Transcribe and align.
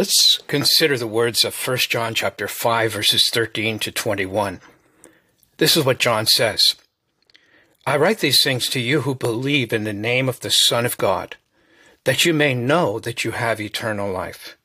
Let's 0.00 0.38
consider 0.46 0.96
the 0.96 1.06
words 1.06 1.44
of 1.44 1.54
1 1.54 1.76
John 1.90 2.14
chapter 2.14 2.48
5 2.48 2.90
verses 2.90 3.28
13 3.28 3.78
to 3.80 3.92
21. 3.92 4.62
This 5.58 5.76
is 5.76 5.84
what 5.84 5.98
John 5.98 6.24
says. 6.24 6.74
I 7.84 7.98
write 7.98 8.20
these 8.20 8.42
things 8.42 8.70
to 8.70 8.80
you 8.80 9.02
who 9.02 9.14
believe 9.14 9.74
in 9.74 9.84
the 9.84 9.92
name 9.92 10.26
of 10.26 10.40
the 10.40 10.50
Son 10.50 10.86
of 10.86 10.96
God, 10.96 11.36
that 12.04 12.24
you 12.24 12.32
may 12.32 12.54
know 12.54 12.98
that 12.98 13.26
you 13.26 13.32
have 13.32 13.60
eternal 13.60 14.10
life. 14.10 14.56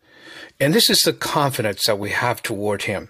And 0.58 0.73
this 0.73 0.89
is 0.89 1.02
the 1.02 1.11
confidence 1.11 1.86
that 1.86 1.99
we 1.99 2.11
have 2.11 2.41
toward 2.41 2.83
him, 2.83 3.09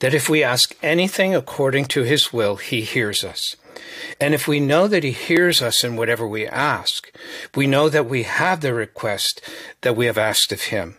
that 0.00 0.12
if 0.12 0.28
we 0.28 0.44
ask 0.44 0.76
anything 0.82 1.34
according 1.34 1.86
to 1.86 2.02
his 2.02 2.30
will, 2.30 2.56
he 2.56 2.82
hears 2.82 3.24
us. 3.24 3.56
And 4.20 4.34
if 4.34 4.46
we 4.46 4.60
know 4.60 4.86
that 4.86 5.02
he 5.02 5.12
hears 5.12 5.62
us 5.62 5.82
in 5.82 5.96
whatever 5.96 6.28
we 6.28 6.46
ask, 6.46 7.10
we 7.54 7.66
know 7.66 7.88
that 7.88 8.04
we 8.04 8.24
have 8.24 8.60
the 8.60 8.74
request 8.74 9.40
that 9.80 9.96
we 9.96 10.04
have 10.04 10.18
asked 10.18 10.52
of 10.52 10.64
him. 10.64 10.98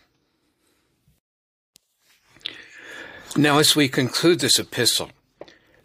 Now, 3.37 3.59
as 3.59 3.75
we 3.77 3.87
conclude 3.87 4.39
this 4.39 4.59
epistle, 4.59 5.09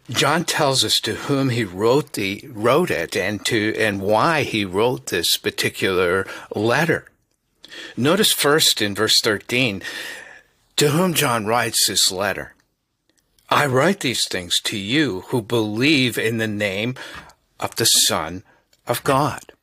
John 0.09 0.43
tells 0.43 0.83
us 0.83 0.99
to 1.01 1.15
whom 1.15 1.49
he 1.49 1.63
wrote 1.63 2.13
the 2.13 2.45
wrote 2.51 2.91
it 2.91 3.15
and 3.15 3.45
to 3.45 3.73
and 3.77 4.01
why 4.01 4.43
he 4.43 4.65
wrote 4.65 5.07
this 5.07 5.37
particular 5.37 6.27
letter. 6.53 7.07
Notice 7.95 8.31
first 8.31 8.81
in 8.81 8.95
verse 8.95 9.21
13 9.21 9.81
to 10.77 10.89
whom 10.89 11.13
John 11.13 11.45
writes 11.45 11.87
this 11.87 12.11
letter. 12.11 12.53
I 13.49 13.65
write 13.65 14.01
these 14.01 14.27
things 14.27 14.59
to 14.61 14.77
you 14.77 15.21
who 15.27 15.41
believe 15.41 16.17
in 16.17 16.37
the 16.37 16.47
name 16.47 16.95
of 17.59 17.75
the 17.77 17.85
Son 17.85 18.43
of 18.85 19.03
God. 19.03 19.53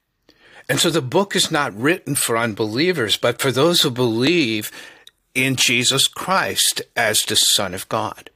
And 0.69 0.81
so 0.81 0.89
the 0.89 1.03
book 1.03 1.37
is 1.37 1.51
not 1.51 1.79
written 1.79 2.15
for 2.15 2.39
unbelievers, 2.39 3.19
but 3.19 3.41
for 3.41 3.53
those 3.53 3.83
who 3.83 3.91
believe 3.91 4.73
in 5.35 5.57
Jesus 5.57 6.09
Christ 6.09 6.83
as 6.97 7.25
the 7.25 7.37
Son 7.37 7.75
of 7.75 7.89
God. 7.89 8.31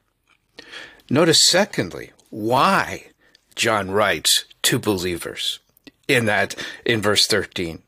Notice, 1.09 1.43
secondly, 1.49 2.11
why 2.31 3.09
John 3.55 3.91
writes 3.91 4.45
to 4.63 4.79
believers 4.79 5.61
in 6.07 6.27
that, 6.27 6.55
in 6.85 7.01
verse 7.01 7.27
13, 7.27 7.83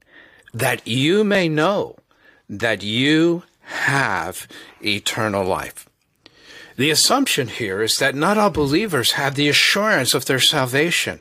that 0.55 0.87
you 0.87 1.25
may 1.25 1.49
know 1.49 1.97
that 2.49 2.83
you 2.83 3.45
have 3.61 4.49
eternal 4.83 5.45
life. 5.45 5.89
The 6.77 6.91
assumption 6.91 7.49
here 7.49 7.83
is 7.83 7.99
that 7.99 8.15
not 8.15 8.39
all 8.39 8.51
believers 8.51 9.13
have 9.13 9.35
the 9.35 9.49
assurance 9.49 10.15
of 10.15 10.25
their 10.25 10.41
salvation. 10.41 11.21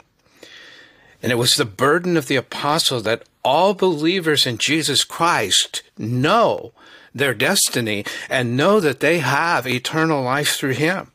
And 1.22 1.32
it 1.32 1.36
was 1.36 1.56
the 1.56 1.66
burden 1.66 2.16
of 2.16 2.28
the 2.28 2.38
apostle 2.38 3.02
that 3.02 3.24
all 3.44 3.74
believers 3.74 4.46
in 4.46 4.58
Jesus 4.58 5.04
Christ 5.04 5.84
know 5.98 6.72
their 7.14 7.34
destiny 7.34 8.06
and 8.30 8.58
know 8.58 8.80
that 8.80 9.00
they 9.00 9.20
have 9.20 9.68
eternal 9.68 10.24
life 10.24 10.56
through 10.56 10.74
him. 10.74 11.12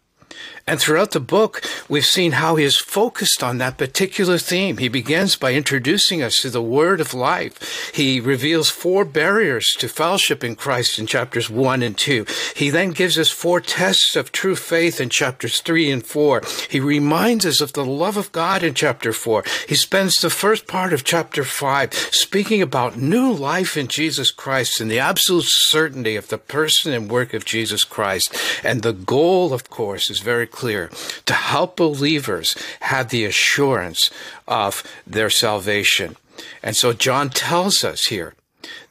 And 0.67 0.81
throughout 0.81 1.11
the 1.11 1.21
book, 1.21 1.63
we've 1.91 2.07
seen 2.07 2.33
how 2.33 2.57
he 2.57 2.65
is 2.65 2.79
focused 2.79 3.43
on 3.43 3.59
that 3.59 3.77
particular 3.77 4.39
theme. 4.39 4.79
He 4.79 4.89
begins 4.89 5.37
by 5.37 5.53
introducing 5.53 6.23
us 6.23 6.39
to 6.39 6.49
the 6.49 6.63
word 6.63 7.03
of 7.03 7.13
life. 7.13 7.93
He 7.95 8.19
reveals 8.19 8.71
four 8.71 9.05
barriers 9.05 9.67
to 9.79 9.89
fellowship 9.89 10.43
in 10.43 10.57
Christ 10.57 10.99
in 10.99 11.07
chapters 11.07 11.51
one 11.51 11.83
and 11.83 11.99
two. 11.99 12.25
He 12.57 12.71
then 12.71 12.93
gives 12.93 13.19
us 13.19 13.29
four 13.29 13.61
tests 13.61 14.17
of 14.17 14.33
true 14.33 14.57
faith 14.57 15.03
in 15.03 15.11
chapters 15.11 15.61
three 15.61 15.91
and 15.91 16.05
four. 16.05 16.41
He 16.71 16.81
reminds 16.81 17.45
us 17.45 17.61
of 17.61 17.75
the 17.75 17.85
love 17.85 18.17
of 18.17 18.33
God 18.33 18.63
in 18.63 18.73
chapter 18.73 19.13
four. 19.13 19.45
He 19.69 19.75
spends 19.75 20.17
the 20.17 20.31
first 20.31 20.67
part 20.67 20.95
of 20.95 21.05
chapter 21.05 21.45
five 21.45 21.93
speaking 21.93 22.63
about 22.63 22.97
new 22.97 23.31
life 23.31 23.77
in 23.77 23.89
Jesus 23.89 24.31
Christ 24.31 24.81
and 24.81 24.91
the 24.91 24.99
absolute 24.99 25.45
certainty 25.47 26.17
of 26.17 26.29
the 26.29 26.39
person 26.39 26.95
and 26.95 27.11
work 27.11 27.35
of 27.35 27.45
Jesus 27.45 27.85
Christ. 27.85 28.35
And 28.65 28.81
the 28.81 28.95
goal, 28.95 29.53
of 29.53 29.69
course, 29.69 30.09
is 30.09 30.21
very 30.21 30.47
clear 30.55 30.91
to 31.27 31.35
help 31.35 31.77
believers 31.77 32.57
have 32.81 33.09
the 33.09 33.25
assurance 33.25 34.11
of 34.47 34.83
their 35.07 35.31
salvation. 35.31 36.17
And 36.63 36.77
so 36.77 36.93
John 36.93 37.31
tells 37.31 37.85
us 37.85 38.07
here 38.07 38.35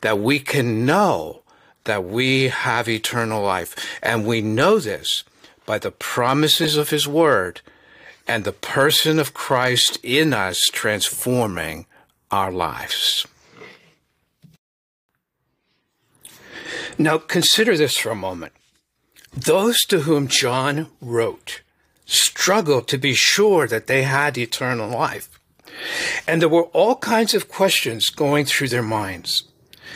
that 0.02 0.19
we 0.19 0.40
can 0.40 0.85
know 0.85 1.44
that 1.85 2.06
we 2.06 2.50
have 2.50 2.88
eternal 2.88 3.41
life. 3.44 3.75
And 4.02 4.25
we 4.25 4.41
know 4.41 4.79
this 4.79 5.23
by 5.66 5.79
the 5.79 5.91
promises 5.91 6.78
of 6.78 6.90
his 6.90 7.07
word 7.07 7.62
and 8.28 8.44
the 8.44 8.53
person 8.53 9.19
of 9.19 9.34
Christ 9.34 9.97
in 10.03 10.34
us 10.34 10.59
transforming 10.72 11.85
our 12.31 12.52
lives. 12.52 13.28
Now 16.97 17.18
consider 17.18 17.75
this 17.75 17.97
for 17.97 18.12
a 18.12 18.16
moment. 18.16 18.53
Those 19.35 19.79
to 19.85 20.01
whom 20.01 20.27
John 20.27 20.88
wrote 21.01 21.61
struggled 22.05 22.88
to 22.89 22.97
be 22.97 23.13
sure 23.13 23.67
that 23.67 23.88
they 23.88 24.03
had 24.03 24.38
eternal 24.38 24.89
life. 24.89 25.29
And 26.27 26.41
there 26.41 26.49
were 26.49 26.66
all 26.66 26.95
kinds 26.97 27.33
of 27.33 27.49
questions 27.49 28.09
going 28.09 28.45
through 28.45 28.69
their 28.69 28.83
minds. 28.83 29.45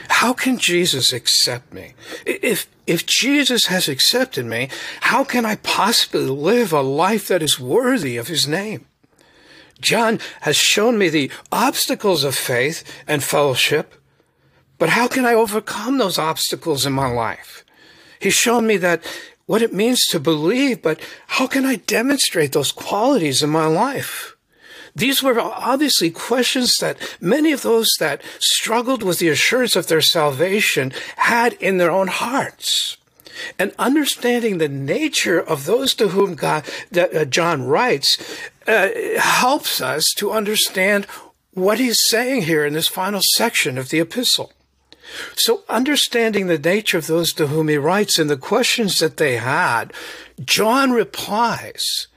How 0.09 0.33
can 0.33 0.57
Jesus 0.57 1.13
accept 1.13 1.73
me? 1.73 1.93
If, 2.25 2.67
if 2.85 3.05
Jesus 3.05 3.65
has 3.65 3.87
accepted 3.87 4.45
me, 4.45 4.69
how 5.01 5.23
can 5.23 5.45
I 5.45 5.55
possibly 5.57 6.25
live 6.25 6.73
a 6.73 6.81
life 6.81 7.27
that 7.27 7.43
is 7.43 7.59
worthy 7.59 8.17
of 8.17 8.27
his 8.27 8.47
name? 8.47 8.85
John 9.79 10.19
has 10.41 10.55
shown 10.55 10.97
me 10.97 11.09
the 11.09 11.29
obstacles 11.51 12.23
of 12.23 12.35
faith 12.35 12.83
and 13.07 13.23
fellowship, 13.23 13.93
but 14.79 14.89
how 14.89 15.07
can 15.07 15.25
I 15.25 15.33
overcome 15.33 15.97
those 15.97 16.17
obstacles 16.17 16.85
in 16.85 16.93
my 16.93 17.07
life? 17.07 17.63
He's 18.19 18.33
shown 18.33 18.67
me 18.67 18.78
that 18.78 19.03
what 19.45 19.61
it 19.61 19.73
means 19.73 20.05
to 20.07 20.19
believe, 20.19 20.81
but 20.81 21.00
how 21.27 21.47
can 21.47 21.65
I 21.65 21.77
demonstrate 21.77 22.51
those 22.51 22.71
qualities 22.71 23.41
in 23.41 23.50
my 23.50 23.65
life? 23.65 24.36
These 24.97 25.21
were 25.21 25.39
obviously 25.39 26.09
questions 26.09 26.75
that 26.77 26.97
many 27.21 27.51
of 27.51 27.62
those 27.62 27.88
that 28.00 28.21
struggled 28.39 29.03
with 29.03 29.19
the 29.19 29.30
assurance 29.30 29.75
of 29.75 29.88
their 29.88 30.01
salvation 30.01 30.91
had 31.18 31.53
in 31.53 31.77
their 31.77 31.91
own 31.91 32.07
hearts. 32.07 32.97
And 33.59 33.71
understanding 33.77 34.57
the 34.57 34.68
nature 34.68 35.39
of 35.39 35.65
those 35.65 35.94
to 35.95 36.07
whom 36.09 36.33
God, 36.33 36.65
that 36.91 37.15
uh, 37.15 37.25
John 37.25 37.68
writes 37.68 38.18
uh, 38.65 38.89
helps 39.19 39.80
us 39.81 40.12
to 40.18 40.31
understand 40.31 41.06
what 41.53 41.80
he's 41.80 42.03
saying 42.03 42.44
here 42.44 42.65
in 42.65 42.74
this 42.74 42.88
final 42.88 43.21
section 43.36 43.77
of 43.77 43.89
the 43.89 44.00
epistle. 44.00 44.51
So, 45.36 45.63
understanding 45.69 46.48
the 46.48 46.57
nature 46.57 46.98
of 46.98 47.07
those 47.07 47.33
to 47.33 47.48
whom 47.48 47.68
he 47.68 47.77
writes 47.77 48.19
and 48.19 48.30
the 48.30 48.38
questions 48.38 49.00
that 49.00 49.18
they 49.18 49.38
had, 49.38 49.94
John 50.44 50.92
replies, 50.92 52.07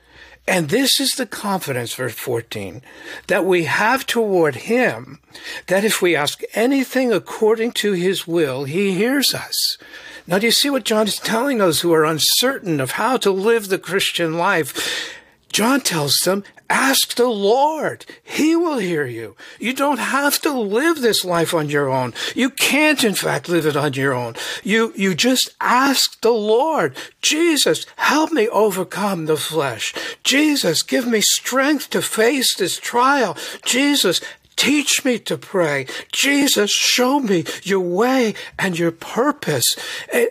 and 0.46 0.68
this 0.68 1.00
is 1.00 1.14
the 1.14 1.26
confidence, 1.26 1.94
verse 1.94 2.14
14, 2.14 2.82
that 3.28 3.44
we 3.44 3.64
have 3.64 4.04
toward 4.06 4.56
him, 4.56 5.20
that 5.68 5.84
if 5.84 6.02
we 6.02 6.16
ask 6.16 6.42
anything 6.54 7.12
according 7.12 7.72
to 7.72 7.92
his 7.92 8.26
will, 8.26 8.64
he 8.64 8.94
hears 8.94 9.32
us. 9.32 9.78
Now, 10.26 10.38
do 10.38 10.46
you 10.46 10.52
see 10.52 10.70
what 10.70 10.84
John 10.84 11.06
is 11.06 11.18
telling 11.18 11.58
those 11.58 11.80
who 11.80 11.92
are 11.92 12.04
uncertain 12.04 12.80
of 12.80 12.92
how 12.92 13.16
to 13.18 13.30
live 13.30 13.68
the 13.68 13.78
Christian 13.78 14.38
life? 14.38 15.16
John 15.52 15.80
tells 15.80 16.16
them, 16.18 16.44
Ask 16.70 17.16
the 17.16 17.26
Lord. 17.26 18.06
He 18.22 18.54
will 18.54 18.78
hear 18.78 19.04
you. 19.04 19.34
You 19.58 19.72
don't 19.72 19.98
have 19.98 20.40
to 20.42 20.52
live 20.56 21.00
this 21.00 21.24
life 21.24 21.52
on 21.52 21.68
your 21.68 21.88
own. 21.88 22.14
You 22.36 22.48
can't, 22.48 23.02
in 23.02 23.14
fact, 23.14 23.48
live 23.48 23.66
it 23.66 23.76
on 23.76 23.94
your 23.94 24.14
own. 24.14 24.36
You, 24.62 24.92
you 24.94 25.16
just 25.16 25.52
ask 25.60 26.20
the 26.20 26.30
Lord, 26.30 26.94
Jesus, 27.22 27.86
help 27.96 28.30
me 28.30 28.48
overcome 28.48 29.26
the 29.26 29.36
flesh. 29.36 29.92
Jesus, 30.22 30.84
give 30.84 31.08
me 31.08 31.20
strength 31.22 31.90
to 31.90 32.00
face 32.00 32.54
this 32.54 32.78
trial. 32.78 33.36
Jesus, 33.64 34.20
Teach 34.60 35.06
me 35.06 35.18
to 35.20 35.38
pray. 35.38 35.86
Jesus, 36.12 36.70
show 36.70 37.18
me 37.18 37.46
your 37.62 37.80
way 37.80 38.34
and 38.58 38.78
your 38.78 38.90
purpose. 38.90 39.74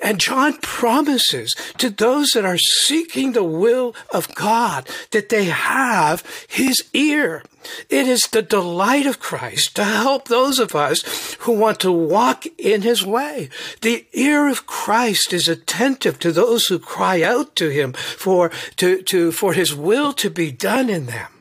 And 0.04 0.20
John 0.20 0.60
promises 0.62 1.56
to 1.80 1.90
those 1.90 2.30
that 2.36 2.46
are 2.46 2.60
seeking 2.60 3.32
the 3.32 3.44
will 3.44 3.96
of 4.14 4.36
God 4.36 4.88
that 5.10 5.30
they 5.30 5.46
have 5.46 6.24
his 6.48 6.84
ear. 6.94 7.42
It 7.90 8.08
is 8.08 8.22
the 8.22 8.44
delight 8.44 9.08
of 9.08 9.20
Christ 9.20 9.76
to 9.78 9.84
help 9.84 10.28
those 10.28 10.60
of 10.60 10.76
us 10.76 11.34
who 11.40 11.54
want 11.54 11.80
to 11.80 11.92
walk 11.92 12.46
in 12.60 12.84
his 12.84 13.04
way. 13.04 13.50
The 13.82 14.06
ear 14.14 14.48
of 14.48 14.68
Christ 14.68 15.34
is 15.34 15.48
attentive 15.48 16.20
to 16.20 16.32
those 16.32 16.68
who 16.68 16.78
cry 16.78 17.24
out 17.24 17.56
to 17.56 17.70
him 17.70 17.94
for, 17.94 18.52
to, 18.78 19.02
to, 19.02 19.32
for 19.32 19.54
his 19.54 19.74
will 19.74 20.14
to 20.14 20.30
be 20.30 20.52
done 20.52 20.88
in 20.88 21.08
them. 21.08 21.39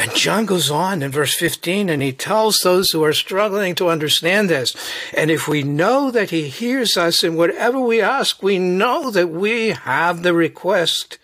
And 0.00 0.14
John 0.14 0.46
goes 0.46 0.70
on 0.70 1.02
in 1.02 1.10
verse 1.10 1.36
15 1.36 1.90
and 1.90 2.00
he 2.00 2.10
tells 2.10 2.60
those 2.60 2.90
who 2.90 3.04
are 3.04 3.12
struggling 3.12 3.74
to 3.74 3.90
understand 3.90 4.48
this. 4.48 4.74
And 5.12 5.30
if 5.30 5.46
we 5.46 5.62
know 5.62 6.10
that 6.10 6.30
he 6.30 6.48
hears 6.48 6.96
us 6.96 7.22
in 7.22 7.36
whatever 7.36 7.78
we 7.78 8.00
ask, 8.00 8.42
we 8.42 8.58
know 8.58 9.10
that 9.10 9.28
we 9.28 9.72
have 9.72 10.22
the 10.22 10.32
request 10.32 11.18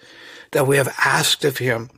that 0.50 0.66
we 0.66 0.76
have 0.76 0.94
asked 1.02 1.42
of 1.42 1.56
him. 1.56 1.88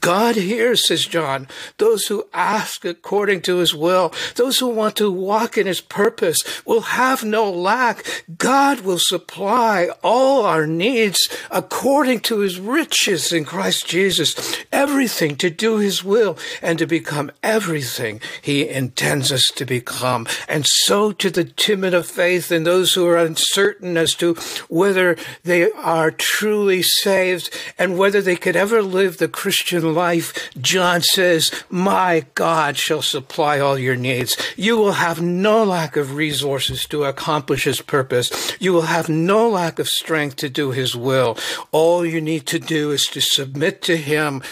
God 0.00 0.36
hears, 0.36 0.86
says 0.86 1.06
John, 1.06 1.48
those 1.78 2.06
who 2.06 2.26
ask 2.32 2.84
according 2.84 3.42
to 3.42 3.58
his 3.58 3.74
will, 3.74 4.12
those 4.36 4.58
who 4.58 4.68
want 4.68 4.96
to 4.96 5.10
walk 5.10 5.56
in 5.58 5.66
his 5.66 5.80
purpose 5.80 6.38
will 6.64 6.82
have 6.82 7.24
no 7.24 7.50
lack. 7.50 8.24
God 8.38 8.80
will 8.80 8.98
supply 8.98 9.88
all 10.02 10.44
our 10.44 10.66
needs 10.66 11.28
according 11.50 12.20
to 12.20 12.40
his 12.40 12.58
riches 12.58 13.32
in 13.32 13.44
Christ 13.44 13.86
Jesus, 13.86 14.64
everything 14.72 15.36
to 15.36 15.50
do 15.50 15.78
his 15.78 16.04
will 16.04 16.38
and 16.62 16.78
to 16.78 16.86
become 16.86 17.30
everything 17.42 18.20
he 18.42 18.68
intends 18.68 19.32
us 19.32 19.46
to 19.56 19.64
become. 19.64 20.26
And 20.48 20.66
so 20.66 21.12
to 21.12 21.30
the 21.30 21.44
timid 21.44 21.94
of 21.94 22.06
faith 22.06 22.50
and 22.50 22.66
those 22.66 22.94
who 22.94 23.06
are 23.06 23.16
uncertain 23.16 23.96
as 23.96 24.14
to 24.16 24.34
whether 24.68 25.16
they 25.44 25.70
are 25.72 26.10
truly 26.10 26.82
saved 26.82 27.50
and 27.78 27.98
whether 27.98 28.20
they 28.20 28.36
could 28.36 28.56
ever 28.56 28.82
live 28.82 29.18
the 29.18 29.28
Christian 29.28 29.94
life, 29.96 30.50
John 30.60 31.02
says, 31.02 31.50
My 31.68 32.26
God 32.34 32.76
shall 32.76 33.02
supply 33.02 33.58
all 33.58 33.78
your 33.78 33.96
needs. 33.96 34.36
You 34.56 34.76
will 34.76 34.92
have 34.92 35.20
no 35.20 35.64
lack 35.64 35.96
of 35.96 36.14
resources 36.14 36.86
to 36.86 37.04
accomplish 37.04 37.64
his 37.64 37.80
purpose. 37.80 38.30
You 38.60 38.72
will 38.72 38.82
have 38.82 39.08
no 39.08 39.48
lack 39.48 39.80
of 39.80 39.88
strength 39.88 40.36
to 40.36 40.48
do 40.48 40.70
his 40.70 40.94
will. 40.94 41.36
All 41.72 42.06
you 42.06 42.20
need 42.20 42.46
to 42.46 42.60
do 42.60 42.92
is 42.92 43.06
to 43.06 43.20
submit 43.20 43.82
to 43.82 43.96
him 43.96 44.42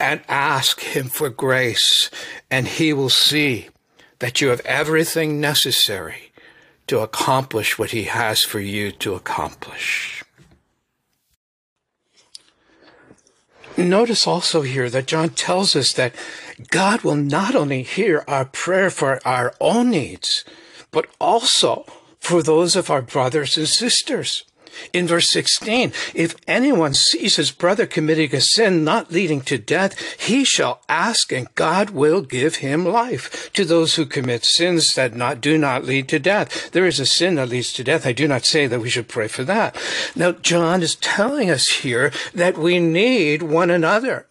and 0.00 0.20
ask 0.28 0.80
him 0.80 1.08
for 1.08 1.30
grace, 1.30 2.10
and 2.50 2.66
he 2.66 2.92
will 2.92 3.08
see 3.08 3.68
that 4.18 4.40
you 4.40 4.48
have 4.48 4.60
everything 4.60 5.40
necessary 5.40 6.32
to 6.86 7.00
accomplish 7.00 7.78
what 7.78 7.90
he 7.90 8.04
has 8.04 8.42
for 8.42 8.60
you 8.60 8.92
to 8.92 9.14
accomplish. 9.14 10.22
Notice 13.76 14.26
also 14.26 14.62
here 14.62 14.88
that 14.88 15.06
John 15.06 15.30
tells 15.30 15.76
us 15.76 15.92
that 15.92 16.14
God 16.70 17.02
will 17.02 17.16
not 17.16 17.54
only 17.54 17.82
hear 17.82 18.24
our 18.26 18.46
prayer 18.46 18.88
for 18.88 19.20
our 19.26 19.54
own 19.60 19.90
needs, 19.90 20.44
but 20.90 21.06
also 21.20 21.84
for 22.18 22.42
those 22.42 22.74
of 22.74 22.90
our 22.90 23.02
brothers 23.02 23.58
and 23.58 23.68
sisters. 23.68 24.44
In 24.92 25.06
verse 25.06 25.30
16, 25.30 25.92
if 26.14 26.34
anyone 26.46 26.94
sees 26.94 27.36
his 27.36 27.50
brother 27.50 27.86
committing 27.86 28.34
a 28.34 28.40
sin 28.40 28.84
not 28.84 29.10
leading 29.10 29.40
to 29.42 29.58
death, 29.58 29.98
he 30.20 30.44
shall 30.44 30.80
ask 30.88 31.32
and 31.32 31.52
God 31.54 31.90
will 31.90 32.22
give 32.22 32.56
him 32.56 32.84
life. 32.84 33.52
To 33.52 33.64
those 33.64 33.94
who 33.94 34.06
commit 34.06 34.44
sins 34.44 34.94
that 34.94 35.14
not, 35.14 35.40
do 35.40 35.58
not 35.58 35.84
lead 35.84 36.08
to 36.08 36.18
death. 36.18 36.70
There 36.72 36.86
is 36.86 37.00
a 37.00 37.06
sin 37.06 37.36
that 37.36 37.48
leads 37.48 37.72
to 37.74 37.84
death. 37.84 38.06
I 38.06 38.12
do 38.12 38.28
not 38.28 38.44
say 38.44 38.66
that 38.66 38.80
we 38.80 38.90
should 38.90 39.08
pray 39.08 39.28
for 39.28 39.44
that. 39.44 39.76
Now, 40.14 40.32
John 40.32 40.82
is 40.82 40.96
telling 40.96 41.50
us 41.50 41.68
here 41.68 42.12
that 42.34 42.58
we 42.58 42.78
need 42.78 43.42
one 43.42 43.70
another. 43.70 44.26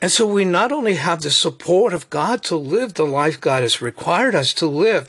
And 0.00 0.10
so 0.10 0.26
we 0.26 0.44
not 0.44 0.70
only 0.70 0.94
have 0.94 1.22
the 1.22 1.30
support 1.30 1.94
of 1.94 2.10
God 2.10 2.42
to 2.44 2.56
live 2.56 2.94
the 2.94 3.06
life 3.06 3.40
God 3.40 3.62
has 3.62 3.80
required 3.80 4.34
us 4.34 4.52
to 4.54 4.66
live 4.66 5.08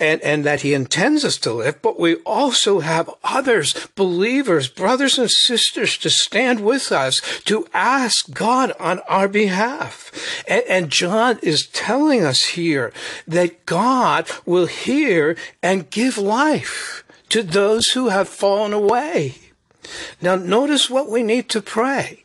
and, 0.00 0.20
and 0.22 0.44
that 0.44 0.62
he 0.62 0.74
intends 0.74 1.24
us 1.24 1.36
to 1.38 1.52
live, 1.52 1.80
but 1.80 1.98
we 1.98 2.16
also 2.16 2.80
have 2.80 3.10
others, 3.22 3.74
believers, 3.94 4.68
brothers 4.68 5.16
and 5.16 5.30
sisters 5.30 5.96
to 5.98 6.10
stand 6.10 6.60
with 6.60 6.90
us 6.90 7.20
to 7.44 7.68
ask 7.72 8.32
God 8.32 8.72
on 8.80 8.98
our 9.00 9.28
behalf. 9.28 10.10
And, 10.48 10.64
and 10.68 10.90
John 10.90 11.38
is 11.42 11.68
telling 11.68 12.24
us 12.24 12.44
here 12.46 12.92
that 13.28 13.64
God 13.64 14.28
will 14.44 14.66
hear 14.66 15.36
and 15.62 15.90
give 15.90 16.18
life 16.18 17.04
to 17.28 17.44
those 17.44 17.90
who 17.90 18.08
have 18.08 18.28
fallen 18.28 18.72
away. 18.72 19.36
Now 20.20 20.34
notice 20.34 20.90
what 20.90 21.08
we 21.08 21.22
need 21.22 21.48
to 21.50 21.62
pray 21.62 22.24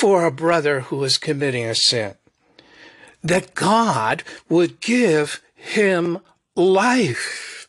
for 0.00 0.24
a 0.24 0.30
brother 0.30 0.80
who 0.88 1.04
is 1.04 1.18
committing 1.18 1.66
a 1.66 1.74
sin. 1.74 2.14
That 3.22 3.54
God 3.54 4.22
would 4.48 4.80
give 4.80 5.42
him 5.54 6.20
life. 6.56 7.68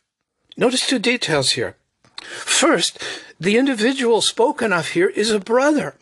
Notice 0.56 0.86
two 0.86 0.98
details 0.98 1.50
here. 1.52 1.76
First, 2.22 2.98
the 3.38 3.58
individual 3.58 4.22
spoken 4.22 4.72
of 4.72 4.88
here 4.88 5.08
is 5.10 5.30
a 5.30 5.40
brother. 5.40 5.94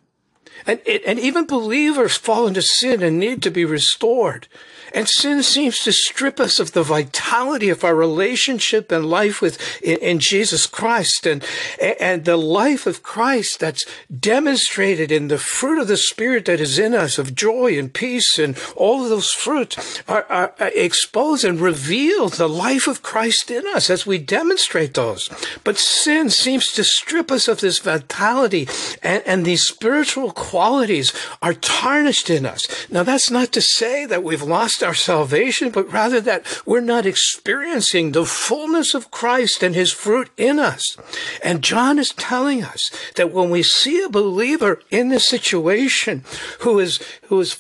And, 0.69 0.81
and 0.87 1.19
even 1.19 1.47
believers 1.47 2.17
fall 2.17 2.47
into 2.47 2.63
sin 2.63 3.03
and 3.03 3.19
need 3.19 3.43
to 3.43 3.51
be 3.51 3.65
restored. 3.65 4.47
And 4.93 5.09
sin 5.09 5.43
seems 5.43 5.79
to 5.81 5.93
strip 5.93 6.41
us 6.41 6.59
of 6.59 6.73
the 6.73 6.83
vitality 6.83 7.69
of 7.69 7.85
our 7.85 7.95
relationship 7.95 8.91
and 8.91 9.07
life 9.07 9.41
with 9.41 9.59
in, 9.83 9.99
in, 9.99 10.19
Jesus 10.21 10.67
Christ 10.67 11.27
and 11.27 11.45
and 11.81 12.25
the 12.25 12.37
life 12.37 12.87
of 12.87 13.03
Christ 13.03 13.61
that's 13.61 13.87
demonstrated 14.19 15.11
in 15.11 15.29
the 15.29 15.39
fruit 15.39 15.81
of 15.81 15.89
the 15.89 15.97
Spirit 15.97 16.45
that 16.45 16.61
is 16.61 16.79
in 16.79 16.95
us 16.95 17.19
of 17.19 17.35
joy 17.35 17.79
and 17.79 17.93
peace 17.93 18.39
and 18.39 18.59
all 18.77 19.03
of 19.03 19.09
those 19.09 19.33
fruits 19.33 20.03
are, 20.09 20.27
are, 20.29 20.55
are 20.61 20.71
expose 20.75 21.45
and 21.45 21.61
reveal 21.61 22.29
the 22.29 22.49
life 22.49 22.87
of 22.87 23.03
Christ 23.03 23.51
in 23.51 23.67
us 23.69 23.91
as 23.91 24.07
we 24.07 24.19
demonstrate 24.19 24.95
those. 24.95 25.31
But 25.65 25.79
sin 25.79 26.31
seems 26.31 26.73
to 26.73 26.85
strip 26.85 27.31
us 27.31 27.49
of 27.49 27.61
this 27.61 27.79
vitality 27.79 28.69
and, 29.03 29.23
and 29.27 29.45
these 29.45 29.63
spiritual 29.63 30.33
qualities 30.33 31.13
are 31.41 31.55
tarnished 31.55 32.29
in 32.31 32.45
us. 32.45 32.69
Now 32.91 33.03
that's 33.03 33.31
not 33.31 33.53
to 33.53 33.61
say 33.61 34.05
that 34.07 34.23
we've 34.23 34.43
lost 34.43 34.80
our 34.83 34.95
salvation, 34.95 35.71
but 35.71 35.91
rather 35.93 36.21
that 36.21 36.63
we're 36.67 36.81
not 36.81 37.07
experiencing 37.07 38.13
the 38.13 38.25
fullness 38.25 38.95
of 38.95 39.11
Christ 39.11 39.63
and 39.63 39.75
his 39.75 39.93
fruit 39.93 40.31
in 40.37 40.59
us. 40.59 40.97
And 41.43 41.63
John 41.63 41.99
is 41.99 42.11
telling 42.11 42.63
us 42.63 42.91
that 43.17 43.33
when 43.33 43.51
we 43.51 43.63
see 43.63 44.03
a 44.03 44.09
believer 44.09 44.81
in 44.91 45.09
this 45.09 45.27
situation 45.27 46.25
who 46.61 46.79
is, 46.79 47.01
who 47.29 47.41
is 47.41 47.55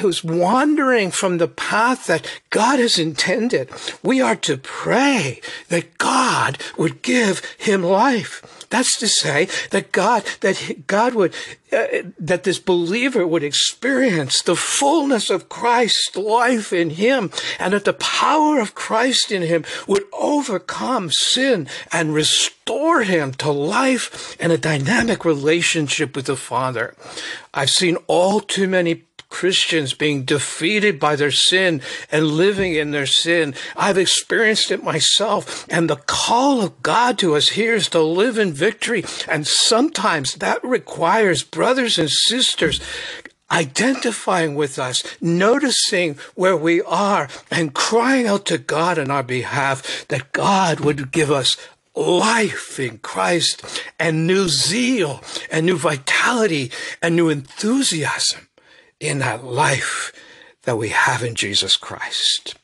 who's 0.00 0.24
wandering 0.24 1.10
from 1.10 1.38
the 1.38 1.48
path 1.48 2.06
that 2.06 2.26
God 2.50 2.78
has 2.78 2.98
intended, 2.98 3.68
we 4.02 4.20
are 4.20 4.36
to 4.36 4.56
pray 4.56 5.40
that 5.68 5.98
God 5.98 6.58
would 6.78 7.02
give 7.02 7.42
him 7.58 7.82
life. 7.82 8.66
That's 8.70 8.98
to 8.98 9.08
say 9.08 9.48
that 9.70 9.92
God, 9.92 10.24
that 10.40 10.86
God 10.86 11.14
would, 11.14 11.34
uh, 11.72 11.86
that 12.18 12.44
this 12.44 12.58
believer 12.58 13.26
would 13.26 13.44
experience 13.44 14.42
the 14.42 14.56
fullness 14.56 15.30
of 15.30 15.48
Christ's 15.48 16.16
life 16.16 16.72
in 16.72 16.90
him 16.90 17.30
and 17.58 17.72
that 17.72 17.84
the 17.84 17.92
power 17.92 18.60
of 18.60 18.74
Christ 18.74 19.30
in 19.30 19.42
him 19.42 19.64
would 19.86 20.04
overcome 20.12 21.10
sin 21.10 21.68
and 21.92 22.14
restore 22.14 23.02
him 23.02 23.32
to 23.34 23.52
life 23.52 24.36
and 24.40 24.50
a 24.50 24.58
dynamic 24.58 25.24
relationship 25.24 26.16
with 26.16 26.26
the 26.26 26.36
Father. 26.36 26.94
I've 27.52 27.70
seen 27.70 27.96
all 28.06 28.40
too 28.40 28.66
many 28.66 29.04
Christians 29.34 29.94
being 29.94 30.22
defeated 30.22 31.00
by 31.00 31.16
their 31.16 31.32
sin 31.32 31.80
and 32.12 32.24
living 32.24 32.76
in 32.76 32.92
their 32.92 33.04
sin. 33.04 33.52
I've 33.76 33.98
experienced 33.98 34.70
it 34.70 34.84
myself. 34.84 35.66
And 35.68 35.90
the 35.90 35.96
call 35.96 36.62
of 36.62 36.84
God 36.84 37.18
to 37.18 37.34
us 37.34 37.48
here 37.48 37.74
is 37.74 37.88
to 37.88 38.00
live 38.00 38.38
in 38.38 38.52
victory. 38.52 39.04
And 39.26 39.44
sometimes 39.44 40.34
that 40.34 40.62
requires 40.62 41.42
brothers 41.42 41.98
and 41.98 42.08
sisters 42.08 42.80
identifying 43.50 44.54
with 44.54 44.78
us, 44.78 45.02
noticing 45.20 46.16
where 46.36 46.56
we 46.56 46.80
are, 46.82 47.28
and 47.50 47.74
crying 47.74 48.28
out 48.28 48.46
to 48.46 48.56
God 48.56 49.00
on 49.00 49.10
our 49.10 49.24
behalf 49.24 50.06
that 50.08 50.30
God 50.30 50.78
would 50.78 51.10
give 51.10 51.32
us 51.32 51.56
life 51.96 52.78
in 52.78 52.98
Christ 52.98 53.82
and 53.98 54.28
new 54.28 54.46
zeal 54.48 55.24
and 55.50 55.66
new 55.66 55.76
vitality 55.76 56.70
and 57.02 57.16
new 57.16 57.28
enthusiasm 57.28 58.46
in 59.06 59.18
that 59.18 59.44
life 59.44 60.12
that 60.62 60.76
we 60.76 60.88
have 60.88 61.22
in 61.22 61.34
Jesus 61.34 61.76
Christ. 61.76 62.54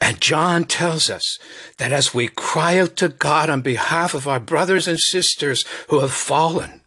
And 0.00 0.20
John 0.20 0.64
tells 0.64 1.08
us 1.08 1.38
that 1.78 1.92
as 1.92 2.12
we 2.12 2.28
cry 2.28 2.78
out 2.78 2.96
to 2.96 3.08
God 3.08 3.48
on 3.48 3.62
behalf 3.62 4.12
of 4.14 4.28
our 4.28 4.40
brothers 4.40 4.86
and 4.86 4.98
sisters 4.98 5.64
who 5.88 6.00
have 6.00 6.12
fallen, 6.12 6.82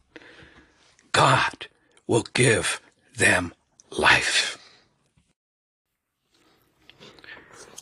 God 1.11 1.67
will 2.05 2.27
give 2.33 2.79
them 3.15 3.53
life. 3.89 4.57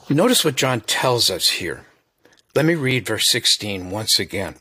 Notice 0.10 0.46
what 0.46 0.56
John 0.56 0.82
tells 0.82 1.30
us 1.30 1.50
here. 1.50 1.86
Let 2.56 2.66
me 2.66 2.76
read 2.76 3.06
verse 3.06 3.28
16 3.28 3.90
once 3.90 4.20
again. 4.20 4.56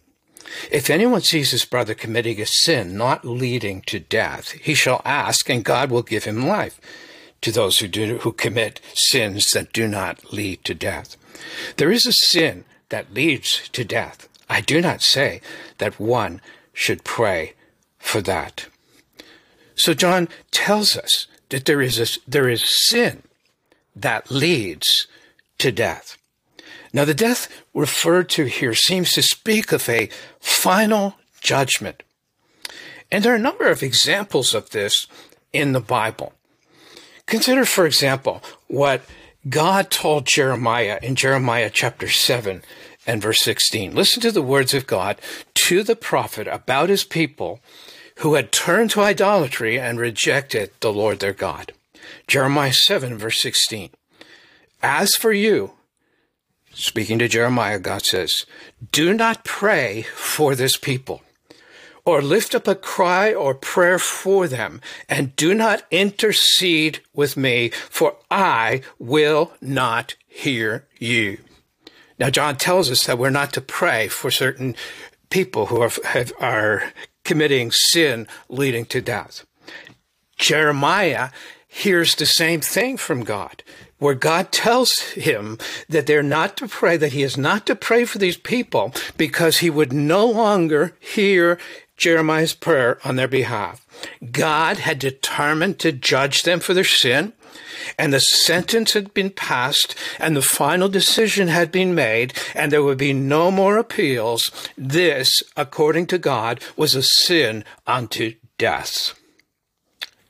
If 0.70 0.90
anyone 0.90 1.22
sees 1.22 1.50
his 1.50 1.64
brother 1.64 1.94
committing 1.94 2.40
a 2.40 2.46
sin 2.46 2.96
not 2.96 3.24
leading 3.24 3.82
to 3.82 3.98
death, 3.98 4.52
he 4.52 4.74
shall 4.74 5.02
ask, 5.04 5.48
and 5.48 5.64
God 5.64 5.90
will 5.90 6.02
give 6.02 6.24
him 6.24 6.46
life 6.46 6.80
to 7.42 7.52
those 7.52 7.78
who 7.78 7.88
do 7.88 8.18
who 8.18 8.32
commit 8.32 8.80
sins 8.94 9.50
that 9.50 9.72
do 9.72 9.86
not 9.86 10.32
lead 10.32 10.64
to 10.64 10.74
death. 10.74 11.16
There 11.76 11.92
is 11.92 12.06
a 12.06 12.12
sin 12.12 12.64
that 12.88 13.12
leads 13.12 13.68
to 13.70 13.84
death. 13.84 14.28
I 14.48 14.60
do 14.60 14.80
not 14.80 15.02
say 15.02 15.40
that 15.78 16.00
one 16.00 16.40
should 16.72 17.04
pray 17.04 17.54
for 17.98 18.20
that. 18.22 18.66
So 19.74 19.94
John 19.94 20.28
tells 20.50 20.96
us 20.96 21.26
that 21.48 21.64
there 21.64 21.82
is 21.82 21.98
a, 21.98 22.30
there 22.30 22.48
is 22.48 22.64
sin 22.88 23.22
that 23.96 24.30
leads 24.30 25.06
to 25.58 25.72
death. 25.72 26.16
Now 26.94 27.04
the 27.04 27.12
death 27.12 27.48
referred 27.74 28.30
to 28.30 28.44
here 28.44 28.74
seems 28.74 29.10
to 29.12 29.22
speak 29.22 29.72
of 29.72 29.88
a 29.88 30.08
final 30.38 31.16
judgment. 31.40 32.04
And 33.10 33.24
there 33.24 33.32
are 33.32 33.36
a 33.36 33.40
number 33.40 33.68
of 33.68 33.82
examples 33.82 34.54
of 34.54 34.70
this 34.70 35.08
in 35.52 35.72
the 35.72 35.80
Bible. 35.80 36.32
Consider, 37.26 37.64
for 37.64 37.84
example, 37.84 38.42
what 38.68 39.02
God 39.48 39.90
told 39.90 40.24
Jeremiah 40.24 41.00
in 41.02 41.16
Jeremiah 41.16 41.68
chapter 41.68 42.08
7 42.08 42.62
and 43.06 43.20
verse 43.20 43.42
16. 43.42 43.92
Listen 43.94 44.22
to 44.22 44.30
the 44.30 44.40
words 44.40 44.72
of 44.72 44.86
God 44.86 45.20
to 45.54 45.82
the 45.82 45.96
prophet 45.96 46.46
about 46.46 46.90
his 46.90 47.02
people 47.04 47.60
who 48.18 48.34
had 48.34 48.52
turned 48.52 48.90
to 48.92 49.00
idolatry 49.00 49.80
and 49.80 49.98
rejected 49.98 50.70
the 50.78 50.92
Lord 50.92 51.18
their 51.18 51.32
God. 51.32 51.72
Jeremiah 52.28 52.72
7 52.72 53.18
verse 53.18 53.42
16. 53.42 53.90
As 54.80 55.16
for 55.16 55.32
you, 55.32 55.72
speaking 56.74 57.18
to 57.20 57.28
Jeremiah, 57.28 57.78
God 57.78 58.04
says, 58.04 58.46
do 58.92 59.14
not 59.14 59.44
pray 59.44 60.02
for 60.14 60.54
this 60.54 60.76
people 60.76 61.22
or 62.04 62.20
lift 62.20 62.54
up 62.54 62.68
a 62.68 62.74
cry 62.74 63.32
or 63.32 63.54
prayer 63.54 63.98
for 63.98 64.46
them, 64.46 64.80
and 65.08 65.34
do 65.36 65.54
not 65.54 65.84
intercede 65.90 67.00
with 67.14 67.36
me, 67.36 67.70
for 67.88 68.16
I 68.30 68.82
will 68.98 69.52
not 69.62 70.14
hear 70.28 70.86
you. 70.98 71.38
Now, 72.18 72.30
John 72.30 72.56
tells 72.56 72.90
us 72.90 73.06
that 73.06 73.18
we're 73.18 73.30
not 73.30 73.52
to 73.54 73.60
pray 73.60 74.08
for 74.08 74.30
certain 74.30 74.76
people 75.30 75.66
who 75.66 75.80
are, 75.80 75.90
have, 76.04 76.32
are 76.38 76.92
committing 77.24 77.70
sin 77.70 78.28
leading 78.48 78.84
to 78.86 79.00
death. 79.00 79.46
Jeremiah 80.36 81.30
hears 81.74 82.14
the 82.14 82.26
same 82.26 82.60
thing 82.60 82.96
from 82.96 83.24
God 83.24 83.62
where 83.98 84.14
God 84.14 84.52
tells 84.52 85.00
him 85.00 85.58
that 85.88 86.06
they're 86.06 86.22
not 86.22 86.56
to 86.58 86.68
pray, 86.68 86.96
that 86.96 87.12
he 87.12 87.22
is 87.22 87.38
not 87.38 87.66
to 87.66 87.74
pray 87.74 88.04
for 88.04 88.18
these 88.18 88.36
people 88.36 88.92
because 89.16 89.58
he 89.58 89.70
would 89.70 89.92
no 89.92 90.26
longer 90.26 90.94
hear 91.00 91.58
Jeremiah's 91.96 92.54
prayer 92.54 92.98
on 93.04 93.16
their 93.16 93.28
behalf. 93.28 93.86
God 94.30 94.78
had 94.78 94.98
determined 94.98 95.78
to 95.78 95.92
judge 95.92 96.42
them 96.42 96.60
for 96.60 96.74
their 96.74 96.84
sin, 96.84 97.32
and 97.98 98.12
the 98.12 98.20
sentence 98.20 98.92
had 98.92 99.14
been 99.14 99.30
passed, 99.30 99.94
and 100.18 100.36
the 100.36 100.42
final 100.42 100.88
decision 100.88 101.48
had 101.48 101.72
been 101.72 101.94
made, 101.94 102.34
and 102.54 102.70
there 102.70 102.82
would 102.82 102.98
be 102.98 103.12
no 103.12 103.50
more 103.50 103.78
appeals. 103.78 104.50
This, 104.76 105.30
according 105.56 106.08
to 106.08 106.18
God, 106.18 106.60
was 106.76 106.94
a 106.94 107.02
sin 107.02 107.64
unto 107.86 108.34
death. 108.58 109.14